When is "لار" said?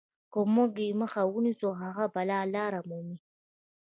2.53-2.73